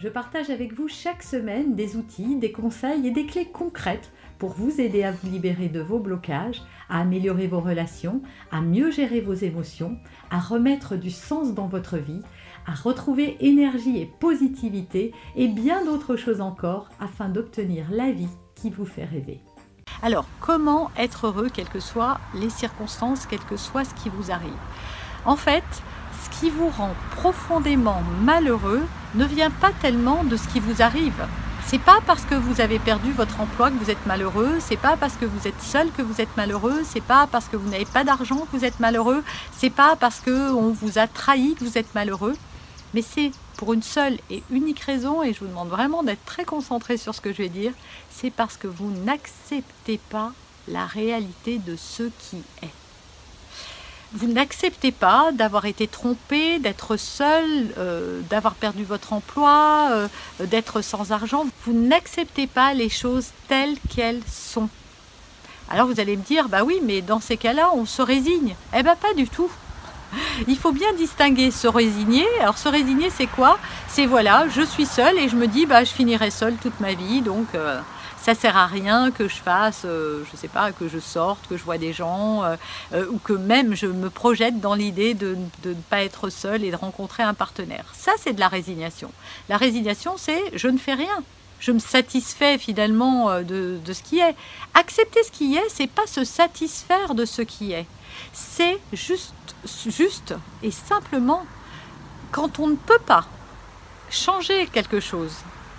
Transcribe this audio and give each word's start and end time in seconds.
je 0.00 0.08
partage 0.08 0.48
avec 0.48 0.72
vous 0.72 0.88
chaque 0.88 1.22
semaine 1.22 1.74
des 1.74 1.96
outils, 1.96 2.36
des 2.36 2.52
conseils 2.52 3.06
et 3.06 3.10
des 3.10 3.26
clés 3.26 3.50
concrètes 3.52 4.10
pour 4.38 4.54
vous 4.54 4.80
aider 4.80 5.02
à 5.02 5.12
vous 5.12 5.30
libérer 5.30 5.68
de 5.68 5.80
vos 5.80 5.98
blocages, 5.98 6.62
à 6.88 7.00
améliorer 7.00 7.46
vos 7.46 7.60
relations, 7.60 8.22
à 8.50 8.62
mieux 8.62 8.90
gérer 8.90 9.20
vos 9.20 9.34
émotions, 9.34 9.98
à 10.30 10.40
remettre 10.40 10.96
du 10.96 11.10
sens 11.10 11.52
dans 11.52 11.66
votre 11.66 11.98
vie, 11.98 12.22
à 12.66 12.72
retrouver 12.72 13.36
énergie 13.40 13.98
et 13.98 14.10
positivité 14.20 15.12
et 15.36 15.48
bien 15.48 15.84
d'autres 15.84 16.16
choses 16.16 16.40
encore 16.40 16.88
afin 16.98 17.28
d'obtenir 17.28 17.84
la 17.90 18.10
vie 18.10 18.30
qui 18.54 18.70
vous 18.70 18.86
fait 18.86 19.04
rêver. 19.04 19.42
Alors, 20.02 20.24
comment 20.40 20.90
être 20.96 21.26
heureux 21.26 21.50
quelles 21.52 21.68
que 21.68 21.80
soient 21.80 22.20
les 22.34 22.48
circonstances, 22.48 23.26
quel 23.26 23.40
que 23.40 23.58
soit 23.58 23.84
ce 23.84 23.92
qui 23.92 24.08
vous 24.08 24.30
arrive? 24.30 24.50
En 25.26 25.36
fait, 25.36 25.64
ce 26.22 26.40
qui 26.40 26.48
vous 26.48 26.70
rend 26.70 26.94
profondément 27.16 28.00
malheureux 28.22 28.80
ne 29.14 29.24
vient 29.24 29.50
pas 29.50 29.72
tellement 29.80 30.24
de 30.24 30.36
ce 30.36 30.46
qui 30.48 30.60
vous 30.60 30.82
arrive, 30.82 31.26
c'est 31.66 31.80
pas 31.80 32.00
parce 32.06 32.24
que 32.24 32.34
vous 32.34 32.60
avez 32.60 32.78
perdu 32.78 33.12
votre 33.12 33.40
emploi 33.40 33.70
que 33.70 33.76
vous 33.76 33.90
êtes 33.90 34.04
malheureux, 34.06 34.58
c'est 34.60 34.76
pas 34.76 34.96
parce 34.96 35.14
que 35.14 35.24
vous 35.24 35.46
êtes 35.46 35.62
seul 35.62 35.90
que 35.92 36.02
vous 36.02 36.20
êtes 36.20 36.36
malheureux, 36.36 36.82
c'est 36.84 37.02
pas 37.02 37.28
parce 37.30 37.46
que 37.46 37.56
vous 37.56 37.68
n'avez 37.68 37.84
pas 37.84 38.02
d'argent 38.02 38.38
que 38.38 38.56
vous 38.56 38.64
êtes 38.64 38.80
malheureux, 38.80 39.22
c'est 39.56 39.70
pas 39.70 39.94
parce 39.96 40.20
que 40.20 40.52
on 40.52 40.70
vous 40.70 40.98
a 40.98 41.06
trahi 41.06 41.54
que 41.54 41.64
vous 41.64 41.78
êtes 41.78 41.94
malheureux, 41.94 42.36
mais 42.92 43.02
c'est 43.02 43.30
pour 43.56 43.72
une 43.72 43.82
seule 43.82 44.18
et 44.30 44.42
unique 44.50 44.80
raison 44.80 45.22
et 45.22 45.32
je 45.32 45.40
vous 45.40 45.46
demande 45.46 45.68
vraiment 45.68 46.02
d'être 46.02 46.24
très 46.24 46.44
concentré 46.44 46.96
sur 46.96 47.14
ce 47.14 47.20
que 47.20 47.32
je 47.32 47.38
vais 47.38 47.48
dire, 47.48 47.72
c'est 48.10 48.30
parce 48.30 48.56
que 48.56 48.66
vous 48.66 48.90
n'acceptez 49.04 50.00
pas 50.10 50.32
la 50.66 50.86
réalité 50.86 51.58
de 51.58 51.76
ce 51.76 52.04
qui 52.18 52.42
est 52.62 52.89
vous 54.12 54.26
n'acceptez 54.26 54.90
pas 54.90 55.30
d'avoir 55.32 55.66
été 55.66 55.86
trompé, 55.86 56.58
d'être 56.58 56.96
seul, 56.96 57.44
euh, 57.78 58.20
d'avoir 58.28 58.54
perdu 58.54 58.82
votre 58.84 59.12
emploi, 59.12 59.88
euh, 59.90 60.08
d'être 60.40 60.80
sans 60.82 61.12
argent. 61.12 61.46
Vous 61.64 61.72
n'acceptez 61.72 62.46
pas 62.46 62.74
les 62.74 62.88
choses 62.88 63.28
telles 63.48 63.76
qu'elles 63.94 64.22
sont. 64.28 64.68
Alors 65.70 65.86
vous 65.86 66.00
allez 66.00 66.16
me 66.16 66.22
dire, 66.22 66.48
bah 66.48 66.64
oui, 66.64 66.80
mais 66.84 67.00
dans 67.00 67.20
ces 67.20 67.36
cas-là, 67.36 67.70
on 67.74 67.86
se 67.86 68.02
résigne. 68.02 68.56
Eh 68.76 68.82
bien 68.82 68.96
pas 68.96 69.14
du 69.14 69.28
tout. 69.28 69.50
Il 70.48 70.56
faut 70.56 70.72
bien 70.72 70.92
distinguer 70.94 71.52
se 71.52 71.68
résigner. 71.68 72.26
Alors 72.40 72.58
se 72.58 72.68
résigner, 72.68 73.10
c'est 73.10 73.28
quoi? 73.28 73.58
C'est 73.86 74.06
voilà, 74.06 74.48
je 74.48 74.62
suis 74.62 74.86
seul 74.86 75.16
et 75.18 75.28
je 75.28 75.36
me 75.36 75.46
dis, 75.46 75.66
bah 75.66 75.84
je 75.84 75.92
finirai 75.92 76.30
seul 76.30 76.56
toute 76.56 76.78
ma 76.80 76.94
vie, 76.94 77.20
donc... 77.20 77.46
Euh, 77.54 77.80
ça 78.20 78.34
sert 78.34 78.56
à 78.56 78.66
rien 78.66 79.10
que 79.10 79.28
je 79.28 79.36
fasse, 79.36 79.82
euh, 79.84 80.24
je 80.30 80.36
sais 80.36 80.48
pas, 80.48 80.72
que 80.72 80.88
je 80.88 80.98
sorte, 80.98 81.46
que 81.48 81.56
je 81.56 81.64
vois 81.64 81.78
des 81.78 81.92
gens, 81.92 82.44
euh, 82.44 82.56
euh, 82.92 83.06
ou 83.10 83.18
que 83.18 83.32
même 83.32 83.74
je 83.74 83.86
me 83.86 84.10
projette 84.10 84.60
dans 84.60 84.74
l'idée 84.74 85.14
de, 85.14 85.36
ne 85.64 85.74
pas 85.88 86.02
être 86.02 86.28
seule 86.28 86.64
et 86.64 86.70
de 86.70 86.76
rencontrer 86.76 87.22
un 87.22 87.34
partenaire. 87.34 87.86
Ça, 87.94 88.12
c'est 88.18 88.34
de 88.34 88.40
la 88.40 88.48
résignation. 88.48 89.10
La 89.48 89.56
résignation, 89.56 90.14
c'est 90.16 90.42
je 90.54 90.68
ne 90.68 90.78
fais 90.78 90.94
rien. 90.94 91.22
Je 91.60 91.72
me 91.72 91.78
satisfais 91.78 92.56
finalement 92.56 93.42
de, 93.42 93.78
de 93.84 93.92
ce 93.92 94.02
qui 94.02 94.18
est. 94.18 94.34
Accepter 94.72 95.22
ce 95.22 95.30
qui 95.30 95.56
est, 95.56 95.68
c'est 95.68 95.90
pas 95.90 96.06
se 96.06 96.24
satisfaire 96.24 97.14
de 97.14 97.26
ce 97.26 97.42
qui 97.42 97.72
est. 97.72 97.86
C'est 98.32 98.78
juste, 98.94 99.34
juste 99.86 100.34
et 100.62 100.70
simplement 100.70 101.44
quand 102.32 102.58
on 102.58 102.68
ne 102.68 102.76
peut 102.76 102.98
pas 103.04 103.26
changer 104.10 104.66
quelque 104.72 105.00
chose, 105.00 105.34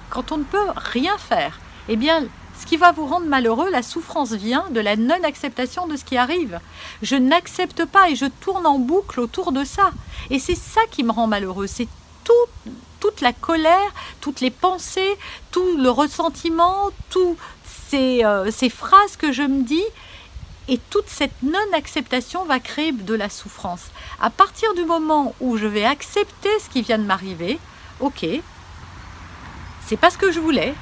quand 0.10 0.32
on 0.32 0.38
ne 0.38 0.44
peut 0.44 0.70
rien 0.76 1.18
faire, 1.18 1.60
eh 1.90 1.96
bien, 1.96 2.26
ce 2.62 2.66
qui 2.68 2.78
va 2.78 2.92
vous 2.92 3.08
rendre 3.08 3.26
malheureux, 3.26 3.70
la 3.72 3.82
souffrance 3.82 4.34
vient 4.34 4.66
de 4.70 4.80
la 4.80 4.96
non-acceptation 4.96 5.88
de 5.88 5.96
ce 5.96 6.06
qui 6.06 6.16
arrive. 6.16 6.60
Je 7.02 7.16
n'accepte 7.16 7.86
pas 7.86 8.10
et 8.10 8.16
je 8.16 8.28
tourne 8.28 8.68
en 8.68 8.78
boucle 8.78 9.20
autour 9.20 9.52
de 9.52 9.64
ça. 9.64 9.92
Et 10.30 10.38
c'est 10.38 10.56
ça 10.56 10.82
qui 10.92 11.04
me 11.04 11.12
rend 11.12 11.26
malheureux. 11.28 11.68
C'est 11.68 11.88
toute 13.00 13.22
la 13.22 13.34
colère, 13.34 13.92
toutes 14.22 14.42
les 14.42 14.52
pensées, 14.52 15.18
tout 15.50 15.76
le 15.78 15.90
ressentiment, 15.90 16.92
toutes 17.10 17.38
ces, 17.66 18.24
euh, 18.24 18.52
ces 18.52 18.70
phrases 18.70 19.18
que 19.18 19.32
je 19.32 19.42
me 19.42 19.64
dis. 19.64 19.84
Et 20.68 20.78
toute 20.78 21.10
cette 21.10 21.42
non-acceptation 21.42 22.46
va 22.46 22.60
créer 22.60 22.92
de 22.92 23.16
la 23.16 23.30
souffrance. 23.30 23.88
À 24.22 24.30
partir 24.30 24.74
du 24.76 24.86
moment 24.86 25.34
où 25.42 25.58
je 25.58 25.66
vais 25.66 25.84
accepter 25.84 26.50
ce 26.64 26.70
qui 26.70 26.84
vient 26.84 27.00
de 27.00 27.04
m'arriver, 27.04 27.60
ok, 28.00 28.26
c'est 29.88 29.98
pas 29.98 30.12
ce 30.12 30.20
que 30.20 30.32
je 30.32 30.40
voulais, 30.40 30.76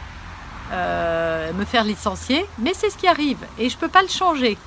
euh, 0.71 1.53
me 1.53 1.65
faire 1.65 1.83
licencier, 1.83 2.45
mais 2.57 2.73
c'est 2.73 2.89
ce 2.89 2.97
qui 2.97 3.07
arrive 3.07 3.39
et 3.57 3.69
je 3.69 3.75
ne 3.75 3.79
peux 3.79 3.87
pas 3.87 4.01
le 4.01 4.07
changer. 4.07 4.57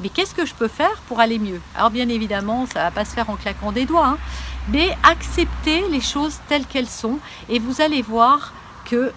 Mais 0.00 0.08
qu'est-ce 0.08 0.34
que 0.34 0.44
je 0.44 0.54
peux 0.54 0.68
faire 0.68 1.00
pour 1.06 1.20
aller 1.20 1.38
mieux? 1.38 1.60
Alors 1.76 1.90
bien 1.90 2.08
évidemment, 2.08 2.66
ça 2.66 2.80
ne 2.80 2.84
va 2.84 2.90
pas 2.90 3.04
se 3.04 3.14
faire 3.14 3.30
en 3.30 3.36
claquant 3.36 3.72
des 3.72 3.84
doigts, 3.84 4.06
hein, 4.06 4.18
mais 4.68 4.96
accepter 5.02 5.88
les 5.88 6.00
choses 6.00 6.38
telles 6.48 6.66
qu'elles 6.66 6.88
sont 6.88 7.18
et 7.48 7.58
vous 7.58 7.80
allez 7.80 8.02
voir 8.02 8.52
que 8.84 9.12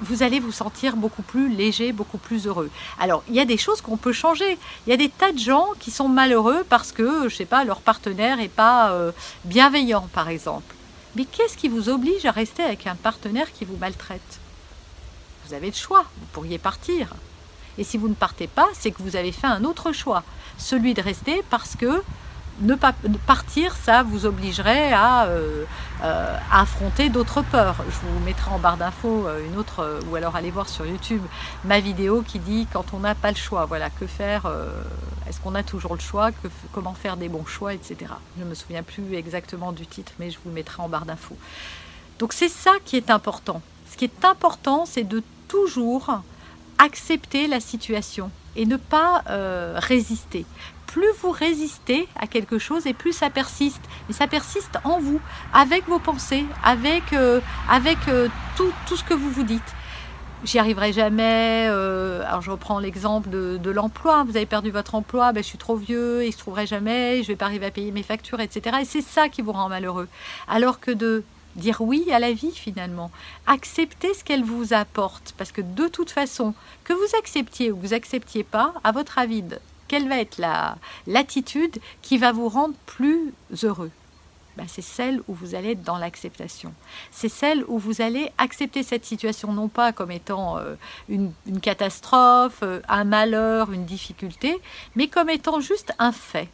vous 0.00 0.22
allez 0.22 0.40
vous 0.40 0.52
sentir 0.52 0.96
beaucoup 0.96 1.22
plus 1.22 1.48
léger, 1.48 1.92
beaucoup 1.92 2.18
plus 2.18 2.46
heureux. 2.46 2.70
Alors, 2.98 3.22
il 3.28 3.34
y 3.34 3.40
a 3.40 3.44
des 3.44 3.56
choses 3.56 3.80
qu'on 3.80 3.96
peut 3.96 4.12
changer. 4.12 4.58
Il 4.86 4.90
y 4.90 4.92
a 4.92 4.96
des 4.96 5.08
tas 5.08 5.32
de 5.32 5.38
gens 5.38 5.68
qui 5.80 5.90
sont 5.90 6.08
malheureux 6.08 6.64
parce 6.68 6.92
que, 6.92 7.28
je 7.28 7.34
sais 7.34 7.46
pas, 7.46 7.64
leur 7.64 7.80
partenaire 7.80 8.36
n'est 8.36 8.48
pas 8.48 8.90
euh, 8.90 9.12
bienveillant, 9.44 10.08
par 10.12 10.28
exemple. 10.28 10.74
Mais 11.14 11.24
qu'est-ce 11.24 11.56
qui 11.56 11.68
vous 11.68 11.88
oblige 11.88 12.26
à 12.26 12.30
rester 12.30 12.62
avec 12.62 12.86
un 12.86 12.94
partenaire 12.94 13.50
qui 13.52 13.64
vous 13.64 13.76
maltraite? 13.78 14.40
Vous 15.46 15.54
avez 15.54 15.68
le 15.68 15.74
choix, 15.74 16.04
vous 16.18 16.26
pourriez 16.32 16.58
partir. 16.58 17.14
Et 17.78 17.84
si 17.84 17.98
vous 17.98 18.08
ne 18.08 18.14
partez 18.14 18.46
pas, 18.46 18.66
c'est 18.72 18.90
que 18.90 19.02
vous 19.02 19.16
avez 19.16 19.32
fait 19.32 19.46
un 19.46 19.64
autre 19.64 19.92
choix, 19.92 20.22
celui 20.58 20.94
de 20.94 21.02
rester 21.02 21.42
parce 21.50 21.76
que 21.76 22.02
ne 22.60 22.74
pas 22.74 22.94
partir, 23.26 23.76
ça 23.76 24.02
vous 24.02 24.24
obligerait 24.24 24.92
à, 24.92 25.26
euh, 25.26 25.64
euh, 26.02 26.38
affronter 26.50 27.10
d'autres 27.10 27.42
peurs. 27.42 27.76
Je 27.88 28.06
vous 28.06 28.24
mettrai 28.24 28.50
en 28.50 28.58
barre 28.58 28.78
d'infos 28.78 29.26
euh, 29.26 29.46
une 29.46 29.58
autre, 29.58 30.00
ou 30.08 30.16
alors 30.16 30.36
allez 30.36 30.50
voir 30.50 30.68
sur 30.68 30.86
YouTube 30.86 31.22
ma 31.64 31.80
vidéo 31.80 32.22
qui 32.26 32.38
dit 32.38 32.66
quand 32.72 32.94
on 32.94 33.00
n'a 33.00 33.14
pas 33.14 33.30
le 33.30 33.36
choix, 33.36 33.66
voilà, 33.66 33.90
que 33.90 34.06
faire, 34.06 34.50
est-ce 35.28 35.40
qu'on 35.40 35.54
a 35.54 35.62
toujours 35.62 35.94
le 35.94 36.00
choix, 36.00 36.30
comment 36.72 36.94
faire 36.94 37.16
des 37.16 37.28
bons 37.28 37.44
choix, 37.44 37.74
etc. 37.74 37.96
Je 38.38 38.44
ne 38.44 38.48
me 38.48 38.54
souviens 38.54 38.82
plus 38.82 39.14
exactement 39.14 39.72
du 39.72 39.86
titre, 39.86 40.12
mais 40.18 40.30
je 40.30 40.38
vous 40.44 40.50
mettrai 40.50 40.82
en 40.82 40.88
barre 40.88 41.04
d'infos. 41.04 41.36
Donc 42.18 42.32
c'est 42.32 42.48
ça 42.48 42.72
qui 42.84 42.96
est 42.96 43.10
important. 43.10 43.60
Ce 43.90 43.96
qui 43.96 44.04
est 44.04 44.24
important, 44.24 44.86
c'est 44.86 45.04
de 45.04 45.22
toujours 45.48 46.22
accepter 46.78 47.46
la 47.46 47.60
situation 47.60 48.30
et 48.56 48.66
ne 48.66 48.76
pas 48.76 49.22
euh, 49.28 49.74
résister. 49.76 50.44
Plus 50.86 51.12
vous 51.20 51.30
résistez 51.30 52.08
à 52.18 52.26
quelque 52.26 52.58
chose 52.58 52.86
et 52.86 52.94
plus 52.94 53.12
ça 53.12 53.28
persiste. 53.28 53.82
Mais 54.08 54.14
ça 54.14 54.26
persiste 54.26 54.78
en 54.84 54.98
vous, 54.98 55.20
avec 55.52 55.86
vos 55.88 55.98
pensées, 55.98 56.44
avec, 56.64 57.12
euh, 57.12 57.40
avec 57.68 57.98
euh, 58.08 58.28
tout, 58.56 58.72
tout, 58.86 58.96
ce 58.96 59.04
que 59.04 59.14
vous 59.14 59.30
vous 59.30 59.42
dites. 59.42 59.74
J'y 60.44 60.58
arriverai 60.58 60.92
jamais. 60.92 61.66
alors 61.66 62.40
je 62.40 62.50
reprends 62.50 62.78
l'exemple 62.78 63.30
de, 63.30 63.70
l'emploi. 63.70 64.22
Vous 64.24 64.36
avez 64.36 64.46
perdu 64.46 64.70
votre 64.70 64.94
emploi, 64.94 65.32
ben, 65.32 65.42
je 65.42 65.48
suis 65.48 65.58
trop 65.58 65.76
vieux, 65.76 66.24
il 66.24 66.32
se 66.32 66.38
trouverait 66.38 66.66
jamais, 66.66 67.22
je 67.22 67.28
vais 67.28 67.36
pas 67.36 67.46
arriver 67.46 67.66
à 67.66 67.70
payer 67.70 67.90
mes 67.90 68.02
factures, 68.02 68.38
etc. 68.40 68.76
Et 68.82 68.84
c'est 68.84 69.02
ça 69.02 69.28
qui 69.28 69.42
vous 69.42 69.52
rend 69.52 69.68
malheureux. 69.68 70.08
Alors 70.46 70.78
que 70.78 70.92
de 70.92 71.24
dire 71.56 71.80
oui 71.80 72.10
à 72.12 72.18
la 72.18 72.32
vie 72.32 72.52
finalement. 72.52 73.10
Accepter 73.46 74.14
ce 74.14 74.24
qu'elle 74.24 74.44
vous 74.44 74.72
apporte. 74.72 75.34
Parce 75.36 75.52
que 75.52 75.62
de 75.62 75.88
toute 75.88 76.10
façon, 76.10 76.54
que 76.84 76.92
vous 76.92 77.18
acceptiez 77.18 77.72
ou 77.72 77.78
vous 77.78 77.94
acceptiez 77.94 78.44
pas, 78.44 78.74
à 78.84 78.92
votre 78.92 79.18
avis, 79.18 79.42
quelle 79.88 80.08
va 80.08 80.18
être 80.18 80.38
la 80.38 80.76
l'attitude 81.06 81.78
qui 82.02 82.18
va 82.18 82.32
vous 82.32 82.48
rendre 82.48 82.74
plus 82.86 83.32
heureux? 83.62 83.90
Ben, 84.56 84.66
c'est 84.66 84.82
celle 84.82 85.20
où 85.28 85.34
vous 85.34 85.54
allez 85.54 85.72
être 85.72 85.82
dans 85.82 85.98
l'acceptation. 85.98 86.72
C'est 87.10 87.28
celle 87.28 87.62
où 87.68 87.78
vous 87.78 88.00
allez 88.00 88.32
accepter 88.38 88.82
cette 88.82 89.04
situation 89.04 89.52
non 89.52 89.68
pas 89.68 89.92
comme 89.92 90.10
étant 90.10 90.56
euh, 90.56 90.76
une, 91.10 91.30
une, 91.46 91.60
catastrophe, 91.60 92.60
euh, 92.62 92.80
un 92.88 93.04
malheur, 93.04 93.70
une 93.72 93.84
difficulté, 93.84 94.58
mais 94.94 95.08
comme 95.08 95.28
étant 95.28 95.60
juste 95.60 95.92
un 95.98 96.10
fait. 96.10 96.48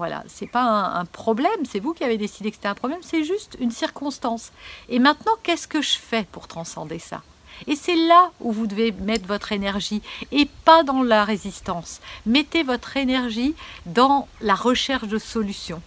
Voilà, 0.00 0.24
c'est 0.28 0.46
pas 0.46 0.62
un, 0.62 1.04
problème, 1.04 1.66
c'est 1.68 1.78
vous 1.78 1.92
qui 1.92 2.04
avez 2.04 2.16
décidé 2.16 2.48
que 2.50 2.56
c'était 2.56 2.68
un 2.68 2.74
problème, 2.74 3.00
c'est 3.02 3.22
juste 3.22 3.58
une 3.60 3.70
circonstance. 3.70 4.50
Et 4.88 4.98
maintenant, 4.98 5.34
qu'est-ce 5.42 5.68
que 5.68 5.82
je 5.82 5.98
fais 5.98 6.26
pour 6.32 6.48
transcender 6.48 6.98
ça? 6.98 7.20
Et 7.66 7.76
c'est 7.76 7.96
là 7.96 8.30
où 8.40 8.50
vous 8.50 8.66
devez 8.66 8.92
mettre 8.92 9.26
votre 9.26 9.52
énergie 9.52 10.00
et 10.32 10.48
pas 10.64 10.84
dans 10.84 11.02
la 11.02 11.26
résistance. 11.26 12.00
Mettez 12.24 12.62
votre 12.62 12.96
énergie 12.96 13.54
dans 13.84 14.26
la 14.40 14.54
recherche 14.54 15.06
de 15.06 15.18
solutions. 15.18 15.82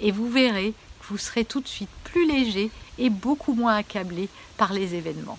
Et 0.00 0.10
vous 0.10 0.28
verrez 0.28 0.74
que 1.00 1.06
vous 1.10 1.18
serez 1.18 1.44
tout 1.44 1.60
de 1.60 1.68
suite 1.68 1.90
plus 2.02 2.26
léger 2.26 2.72
et 2.98 3.08
beaucoup 3.08 3.54
moins 3.54 3.76
accablé 3.76 4.28
par 4.56 4.72
les 4.72 4.96
événements. 4.96 5.38